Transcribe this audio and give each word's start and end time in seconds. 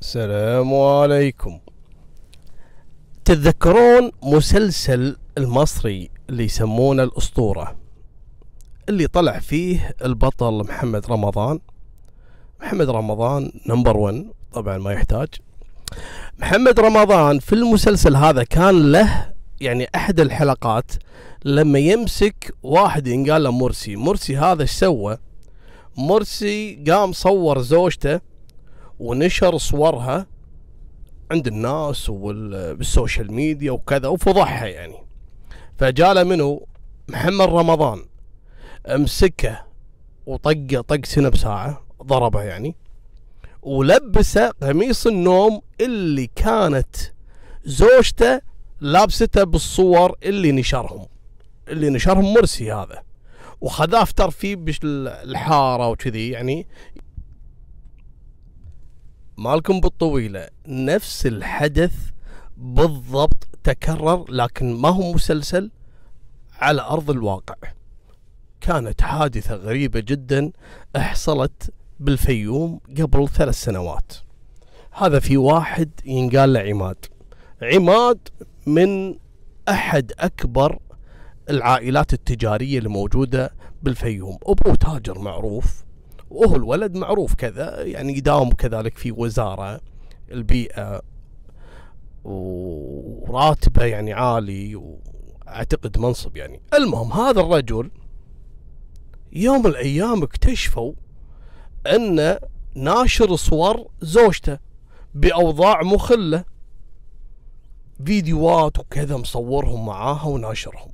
السلام 0.00 0.74
عليكم. 0.74 1.60
تتذكرون 3.24 4.10
مسلسل 4.22 5.16
المصري 5.38 6.10
اللي 6.30 6.44
يسمونه 6.44 7.02
الأسطورة 7.02 7.76
اللي 8.88 9.06
طلع 9.06 9.38
فيه 9.38 9.94
البطل 10.04 10.64
محمد 10.68 11.06
رمضان. 11.06 11.60
محمد 12.60 12.90
رمضان 12.90 13.52
نمبر 13.68 13.96
ون 13.96 14.32
طبعا 14.52 14.78
ما 14.78 14.92
يحتاج. 14.92 15.28
محمد 16.38 16.80
رمضان 16.80 17.38
في 17.38 17.52
المسلسل 17.52 18.16
هذا 18.16 18.44
كان 18.44 18.92
له 18.92 19.32
يعني 19.60 19.88
أحد 19.94 20.20
الحلقات 20.20 20.92
لما 21.44 21.78
يمسك 21.78 22.54
واحد 22.62 23.06
ينقال 23.06 23.42
له 23.42 23.50
مرسي. 23.50 23.96
مرسي 23.96 24.36
هذا 24.36 24.62
إيش 24.62 24.70
سوى؟ 24.70 25.18
مرسي 25.96 26.84
قام 26.88 27.12
صور 27.12 27.60
زوجته 27.60 28.33
ونشر 28.98 29.58
صورها 29.58 30.26
عند 31.30 31.46
الناس 31.46 32.10
وبالسوشيال 32.10 33.32
ميديا 33.32 33.72
وكذا 33.72 34.08
وفضحها 34.08 34.66
يعني. 34.66 34.96
فجاله 35.78 36.22
منه 36.24 36.60
محمد 37.08 37.48
رمضان 37.48 38.04
امسكه 38.86 39.64
وطقه 40.26 40.80
طق 40.80 41.04
سنه 41.04 41.28
بساعة 41.28 41.86
ضربه 42.02 42.42
يعني 42.42 42.76
ولبسه 43.62 44.50
قميص 44.62 45.06
النوم 45.06 45.60
اللي 45.80 46.30
كانت 46.36 46.96
زوجته 47.64 48.40
لابسته 48.80 49.44
بالصور 49.44 50.16
اللي 50.22 50.52
نشرهم 50.52 51.06
اللي 51.68 51.90
نشرهم 51.90 52.34
مرسي 52.34 52.72
هذا. 52.72 53.02
وخذاه 53.60 54.02
افتر 54.02 54.30
فيه 54.30 54.56
بالحارة 54.56 55.88
وكذي 55.88 56.30
يعني 56.30 56.66
مالكم 59.36 59.80
بالطويلة. 59.80 60.48
نفس 60.66 61.26
الحدث 61.26 61.94
بالضبط 62.56 63.48
تكرر 63.64 64.30
لكن 64.30 64.74
ما 64.74 64.88
هو 64.88 65.12
مسلسل؟ 65.12 65.70
على 66.58 66.82
أرض 66.82 67.10
الواقع. 67.10 67.54
كانت 68.60 69.00
حادثة 69.00 69.54
غريبة 69.54 70.00
جدا 70.00 70.52
حصلت 70.96 71.72
بالفيوم 72.00 72.80
قبل 72.98 73.28
ثلاث 73.28 73.54
سنوات. 73.54 74.12
هذا 74.92 75.20
في 75.20 75.36
واحد 75.36 75.90
ينقال 76.04 76.52
له 76.52 76.60
عماد. 76.60 76.96
عماد 77.62 78.28
من 78.66 79.14
أحد 79.68 80.12
أكبر 80.18 80.78
العائلات 81.50 82.12
التجارية 82.12 82.78
الموجودة 82.78 83.50
بالفيوم. 83.82 84.38
ابوه 84.42 84.74
تاجر 84.74 85.18
معروف 85.18 85.84
وهو 86.30 86.56
الولد 86.56 86.96
معروف 86.96 87.34
كذا 87.34 87.82
يعني 87.82 88.16
يداوم 88.16 88.50
كذلك 88.50 88.98
في 88.98 89.12
وزارة 89.12 89.80
البيئة 90.30 91.02
وراتبه 92.24 93.84
يعني 93.84 94.12
عالي 94.12 94.76
وأعتقد 94.76 95.98
منصب 95.98 96.36
يعني. 96.36 96.60
المهم 96.74 97.12
هذا 97.12 97.40
الرجل 97.40 97.90
يوم 99.32 99.66
الأيام 99.66 100.22
اكتشفوا 100.22 100.92
أن 101.86 102.38
ناشر 102.74 103.36
صور 103.36 103.88
زوجته 104.00 104.58
بأوضاع 105.14 105.82
مخلة 105.82 106.44
فيديوهات 108.04 108.78
وكذا 108.78 109.16
مصورهم 109.16 109.86
معاها 109.86 110.26
وناشرهم. 110.26 110.90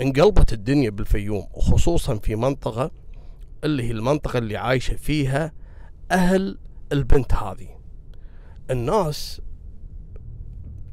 انقلبت 0.00 0.52
الدنيا 0.52 0.90
بالفيوم 0.90 1.46
وخصوصا 1.54 2.14
في 2.18 2.36
منطقة 2.36 2.90
اللي 3.64 3.82
هي 3.82 3.90
المنطقة 3.90 4.38
اللي 4.38 4.56
عايشة 4.56 4.96
فيها 4.96 5.52
أهل 6.10 6.58
البنت 6.92 7.34
هذه. 7.34 7.68
الناس 8.70 9.40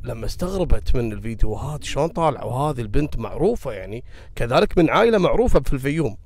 لما 0.03 0.25
استغربت 0.25 0.95
من 0.95 1.13
الفيديوهات 1.13 1.83
شلون 1.83 2.07
طالعوا؟ 2.07 2.53
هذه 2.53 2.81
البنت 2.81 3.17
معروفة 3.17 3.71
يعني 3.71 4.03
كذلك 4.35 4.77
من 4.77 4.89
عائلة 4.89 5.17
معروفة 5.17 5.59
في 5.59 5.73
الفيوم. 5.73 6.17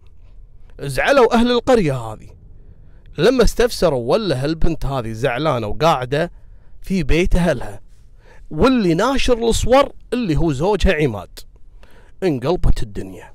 زعلوا 0.80 1.36
أهل 1.36 1.52
القرية 1.52 1.98
هذه. 1.98 2.30
لما 3.18 3.44
استفسروا 3.44 4.12
ولا 4.12 4.44
هالبنت 4.44 4.86
هذه 4.86 5.12
زعلانة 5.12 5.68
وقاعدة 5.68 6.32
في 6.82 7.04
بيت 7.04 7.36
أهلها. 7.36 7.82
واللي 8.52 8.94
ناشر 8.94 9.38
الصور 9.38 9.92
اللي 10.14 10.36
هو 10.36 10.52
زوجها 10.52 10.94
عماد. 10.94 11.40
انقلبت 12.24 12.84
الدنيا. 12.84 13.34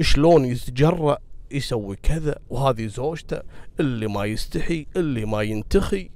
شلون 0.00 0.44
يتجرأ 0.44 1.18
يسوي 1.52 1.96
كذا 1.96 2.34
وهذه 2.50 2.86
زوجته 2.86 3.40
اللي 3.80 4.06
ما 4.06 4.24
يستحي 4.24 4.86
اللي 4.96 5.24
ما 5.24 5.42
ينتخي 5.42 6.10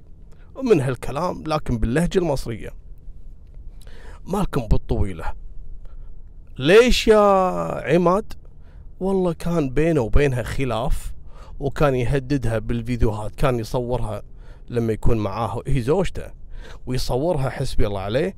من 0.63 0.81
هالكلام 0.81 1.43
لكن 1.47 1.77
باللهجة 1.77 2.19
المصرية. 2.19 2.69
مالكم 4.25 4.67
بالطويلة. 4.67 5.33
ليش 6.59 7.07
يا 7.07 7.17
عماد؟ 7.93 8.33
والله 8.99 9.33
كان 9.33 9.69
بينه 9.69 10.01
وبينها 10.01 10.43
خلاف 10.43 11.13
وكان 11.59 11.95
يهددها 11.95 12.59
بالفيديوهات 12.59 13.35
كان 13.35 13.59
يصورها 13.59 14.21
لما 14.69 14.93
يكون 14.93 15.17
معاه 15.17 15.61
هي 15.67 15.81
زوجته 15.81 16.31
ويصورها 16.85 17.49
حسبي 17.49 17.87
الله 17.87 17.99
عليه 18.01 18.35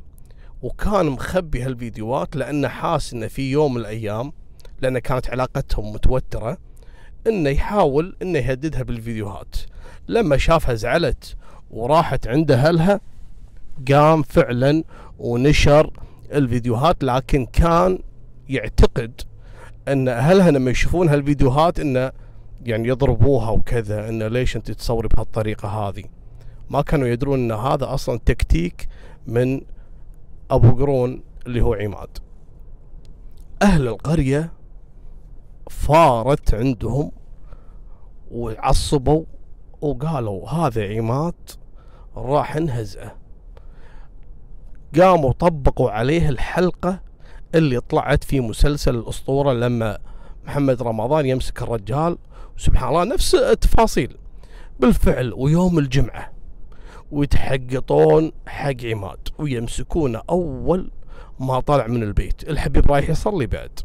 وكان 0.61 1.05
مخبي 1.05 1.61
هالفيديوهات 1.61 2.35
لأنه 2.35 2.67
حاس 2.67 3.13
إنه 3.13 3.27
في 3.27 3.51
يوم 3.51 3.73
من 3.73 3.81
الأيام 3.81 4.33
لأن 4.81 4.99
كانت 4.99 5.29
علاقتهم 5.29 5.93
متوترة 5.93 6.57
إنه 7.27 7.49
يحاول 7.49 8.15
إنه 8.21 8.39
يهددها 8.39 8.83
بالفيديوهات. 8.83 9.55
لما 10.07 10.37
شافها 10.37 10.75
زعلت 10.75 11.35
وراحت 11.71 12.27
عند 12.27 12.51
أهلها 12.51 13.01
قام 13.91 14.21
فعلا 14.21 14.83
ونشر 15.19 15.91
الفيديوهات 16.33 17.03
لكن 17.03 17.45
كان 17.45 17.99
يعتقد 18.49 19.21
إن 19.87 20.07
أهلها 20.07 20.51
لما 20.51 20.71
يشوفون 20.71 21.09
هالفيديوهات 21.09 21.79
انه 21.79 22.11
يعني 22.65 22.87
يضربوها 22.87 23.49
وكذا 23.49 24.09
انه 24.09 24.27
ليش 24.27 24.55
أنت 24.55 24.71
تصوري 24.71 25.07
بهالطريقة 25.07 25.67
هذه؟ 25.67 26.03
ما 26.69 26.81
كانوا 26.81 27.07
يدرون 27.07 27.39
إن 27.39 27.51
هذا 27.51 27.93
أصلا 27.93 28.19
تكتيك 28.25 28.87
من 29.27 29.61
أبو 30.51 30.71
قرون 30.71 31.23
اللي 31.47 31.61
هو 31.61 31.73
عماد. 31.73 32.17
أهل 33.61 33.87
القرية 33.87 34.51
فارت 35.69 36.53
عندهم 36.53 37.11
وعصبوا 38.31 39.25
وقالوا 39.81 40.49
هذا 40.49 40.97
عماد 40.97 41.33
راح 42.15 42.55
نهزئه 42.55 43.15
قاموا 44.99 45.31
طبقوا 45.31 45.91
عليه 45.91 46.29
الحلقة 46.29 47.01
اللي 47.55 47.79
طلعت 47.79 48.23
في 48.23 48.39
مسلسل 48.39 48.95
الأسطورة 48.95 49.53
لما 49.53 49.97
محمد 50.45 50.81
رمضان 50.81 51.25
يمسك 51.25 51.61
الرجال. 51.61 52.17
سبحان 52.57 52.89
الله 52.89 53.03
نفس 53.03 53.35
التفاصيل 53.35 54.17
بالفعل 54.79 55.33
ويوم 55.33 55.79
الجمعة 55.79 56.31
ويتحقطون 57.11 58.31
حق 58.47 58.85
عماد 58.85 59.27
ويمسكونه 59.39 60.21
أول 60.29 60.91
ما 61.39 61.59
طلع 61.59 61.87
من 61.87 62.03
البيت. 62.03 62.49
الحبيب 62.49 62.91
رايح 62.91 63.09
يصلي 63.09 63.47
بعد. 63.47 63.79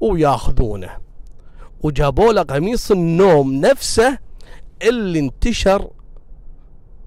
وياخذونه. 0.00 0.90
وجابوا 1.82 2.32
له 2.32 2.42
قميص 2.42 2.90
النوم 2.90 3.52
نفسه 3.54 4.18
اللي 4.82 5.18
انتشر 5.18 5.90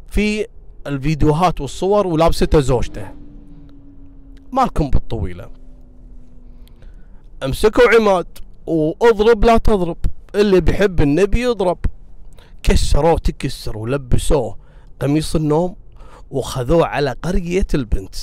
في 0.08 0.48
الفيديوهات 0.88 1.62
والصور 1.62 2.08
ولابسته 2.08 2.60
زوجته. 2.60 3.12
مالكم 4.52 4.90
بالطويلة. 4.90 5.52
امسكوا 7.44 7.96
عماد 7.96 8.28
واضرب 8.68 9.46
لا 9.46 9.58
تضرب. 9.58 9.98
اللي 10.36 10.62
بيحب 10.62 11.02
النبي 11.02 11.42
يضرب. 11.42 11.78
كسروه 12.64 13.18
تكسر 13.18 13.78
ولبسوه 13.78 14.58
قميص 15.00 15.36
النوم 15.36 15.76
وخذوه 16.32 16.86
على 16.86 17.12
قرية 17.12 17.68
البنت 17.74 18.16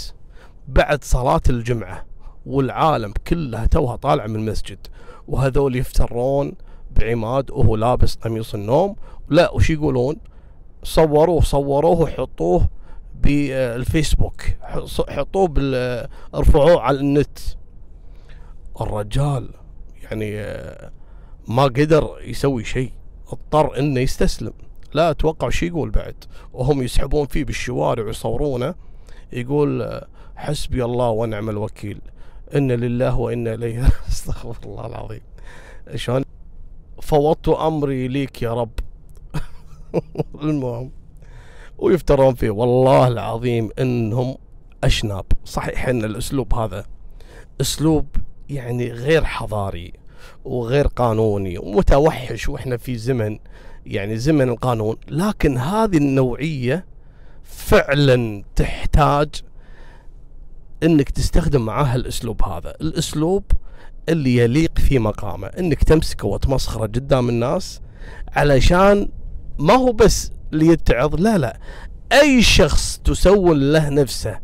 بعد 0.69 1.05
صلاة 1.05 1.41
الجمعة. 1.49 2.05
والعالم 2.47 3.13
كلها 3.27 3.67
توها 3.67 3.97
طالعة 3.97 4.27
من 4.27 4.37
المسجد 4.37 4.79
وهذول 5.29 5.77
يفترون 5.77 6.53
بعماد 6.91 7.51
وهو 7.51 7.77
لابس 7.77 8.15
قميص 8.15 8.55
النوم. 8.55 8.97
لا 9.29 9.51
وش 9.51 9.71
يقولون؟ 9.71 10.17
صوروه 10.83 11.41
صوروه 11.41 12.01
وحطوه 12.01 12.69
بالفيسبوك 13.15 14.43
حطوه 15.09 15.49
بال 15.49 16.09
ارفعوه 16.35 16.81
على 16.81 17.01
النت. 17.01 17.39
الرجال 18.81 19.51
يعني 20.03 20.35
ما 21.49 21.63
قدر 21.63 22.17
يسوي 22.23 22.65
شيء. 22.65 22.93
اضطر 23.29 23.79
إنه 23.79 24.01
يستسلم. 24.01 24.53
لا 24.95 25.11
أتوقع 25.11 25.49
شو 25.49 25.67
يقول 25.67 25.91
بعد؟ 25.91 26.15
وهم 26.53 26.83
يسحبون 26.83 27.27
فيه 27.27 27.45
بالشوارع 27.45 28.05
ويصورونه 28.05 28.75
يقول 29.33 30.01
حسبي 30.37 30.85
الله 30.85 31.11
ونعم 31.11 31.51
الوكيل. 31.51 32.01
إن 32.55 32.73
لله 32.73 33.19
وإنا 33.19 33.55
إليه 33.55 33.89
استغفر 34.09 34.57
الله 34.65 34.87
العظيم. 34.87 35.21
شلون؟ 35.95 36.25
فوضت 37.03 37.49
أمري 37.49 38.09
ليك 38.09 38.43
يا 38.43 38.55
رب. 38.55 38.71
المهم 40.43 40.91
ويفترون 41.79 42.35
فيه. 42.35 42.51
والله 42.51 43.09
العظيم 43.09 43.71
إنهم 43.79 44.37
اشناب 44.85 45.25
صحيح 45.45 45.89
إن 45.89 46.05
الأسلوب 46.05 46.55
هذا 46.55 46.85
أسلوب 47.61 48.07
يعني 48.49 48.93
غير 48.93 49.25
حضاري 49.25 49.93
وغير 50.45 50.87
قانوني 50.87 51.59
ومتوحش 51.59 52.49
وإحنا 52.49 52.77
في 52.77 52.97
زمن 52.97 53.39
يعني 53.87 54.17
زمن 54.17 54.49
القانون. 54.49 54.97
لكن 55.09 55.59
هذه 55.59 55.97
النوعية 55.97 56.87
فعلا 57.43 58.45
تحتاج 58.57 59.29
إنك 60.85 61.11
تستخدم 61.11 61.65
معاها 61.65 61.95
الأسلوب 61.97 62.43
هذا. 62.43 62.75
الأسلوب 62.81 63.45
اللي 64.09 64.37
يليق 64.37 64.79
في 64.79 64.99
مقامه. 64.99 65.47
إنك 65.47 65.85
تمسكه 65.85 66.27
وتمسخره 66.29 66.83
قدام 66.87 67.29
الناس 67.29 67.81
علشان 68.33 69.09
ما 69.59 69.75
هو 69.75 69.93
بس 69.93 70.31
ليتعظ 70.53 71.15
لا 71.15 71.39
لا. 71.39 71.59
أي 72.13 72.43
شخص 72.43 72.99
تسول 73.05 73.73
له 73.73 73.89
نفسه 73.89 74.39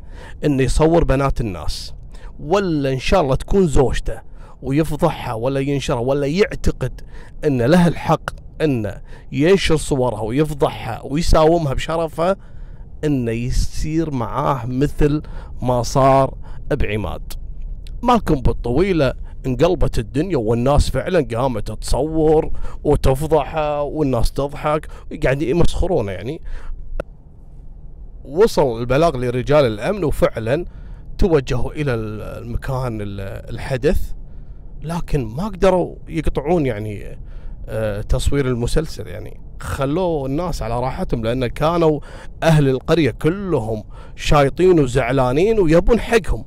إنه 0.44 0.62
يصور 0.62 1.04
بنات 1.04 1.40
الناس 1.40 1.94
ولا 2.40 2.92
إن 2.92 2.98
شاء 2.98 3.20
الله 3.20 3.34
تكون 3.34 3.66
زوجته 3.66 4.20
ويفضحها 4.62 5.32
ولا 5.34 5.60
ينشرها 5.60 5.98
ولا 6.00 6.26
يعتقد 6.26 7.00
إن 7.44 7.62
له 7.62 7.88
الحق 7.88 8.30
إنه 8.60 9.00
ينشر 9.32 9.76
صورها 9.76 10.20
ويفضحها 10.20 11.02
ويساومها 11.04 11.74
بشرفها 11.74 12.36
إنه 13.04 13.30
يصير 13.30 14.10
معاه 14.10 14.66
مثل 14.66 15.22
ما 15.62 15.82
صار 15.82 16.34
بعماد. 16.70 17.32
مالكم 18.02 18.34
بالطويله 18.34 19.14
انقلبت 19.46 19.98
الدنيا 19.98 20.36
والناس 20.36 20.90
فعلا 20.90 21.26
قامت 21.34 21.70
تصور 21.72 22.50
وتفضحه 22.84 23.82
والناس 23.82 24.32
تضحك 24.32 24.88
قاعدين 25.22 25.48
يمسخرونه 25.48 26.12
يعني. 26.12 26.40
وصل 28.24 28.80
البلاغ 28.80 29.16
لرجال 29.16 29.64
الأمن 29.64 30.04
وفعلا 30.04 30.64
توجهوا 31.18 31.72
إلى 31.72 31.94
المكان 31.94 32.98
الحدث 33.50 34.12
لكن 34.82 35.24
ما 35.24 35.44
قدروا 35.44 35.96
يقطعون 36.08 36.66
يعني 36.66 37.18
تصوير 38.08 38.46
المسلسل 38.46 39.06
يعني 39.06 39.40
خلوه 39.60 40.26
الناس 40.26 40.62
على 40.62 40.80
راحتهم 40.80 41.24
لأن 41.24 41.46
كانوا 41.46 42.00
أهل 42.42 42.68
القرية 42.68 43.10
كلهم 43.10 43.82
شايطين 44.16 44.80
وزعلانين 44.80 45.60
ويبون 45.60 46.00
حقهم. 46.00 46.44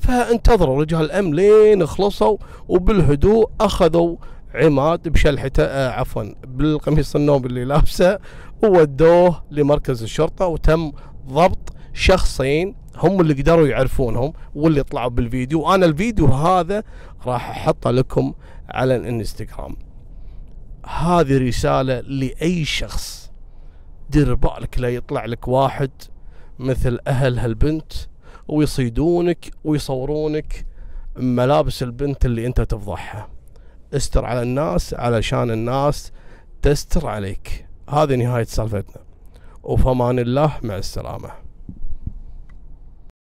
فانتظروا 0.00 0.80
رجال 0.80 1.00
الأمن 1.04 1.34
لين 1.34 1.86
خلصوا 1.86 2.36
وبالهدوء 2.68 3.50
أخذوا 3.60 4.16
عماد 4.54 5.08
بشلحته 5.08 5.62
آه 5.62 5.90
عفوا 5.90 6.24
بالقميص 6.46 7.16
النوم 7.16 7.46
اللي 7.46 7.64
لابسه 7.64 8.18
وودوه 8.64 9.42
لمركز 9.50 10.02
الشرطة 10.02 10.46
وتم 10.46 10.92
ضبط 11.28 11.72
شخصين 11.92 12.74
هم 12.96 13.20
اللي 13.20 13.34
قدروا 13.34 13.66
يعرفونهم 13.66 14.32
واللي 14.54 14.82
طلعوا 14.82 15.10
بالفيديو. 15.10 15.60
وأنا 15.60 15.86
الفيديو 15.86 16.26
هذا 16.26 16.82
راح 17.26 17.50
أحطه 17.50 17.90
لكم 17.90 18.34
على 18.68 18.96
الإنستغرام. 18.96 19.76
هذه 20.96 21.38
رسالة 21.48 22.00
لأي 22.00 22.64
شخص. 22.64 23.30
دير 24.10 24.34
بالك 24.34 24.78
لا 24.78 24.88
يطلع 24.88 25.24
لك 25.24 25.48
واحد 25.48 25.90
مثل 26.58 26.98
أهل 27.06 27.38
هالبنت 27.38 27.92
ويصيدونك 28.48 29.50
ويصورونك 29.64 30.66
ملابس 31.16 31.82
البنت 31.82 32.24
اللي 32.24 32.46
أنت 32.46 32.60
تفضحها. 32.60 33.28
استر 33.94 34.24
على 34.24 34.42
الناس 34.42 34.94
علشان 34.94 35.50
الناس 35.50 36.12
تستر 36.62 37.06
عليك. 37.06 37.66
هذه 37.90 38.14
نهاية 38.14 38.44
سالفتنا. 38.44 39.02
وفمان 39.62 40.18
الله 40.18 40.52
مع 40.62 40.76
السلامة. 40.76 41.47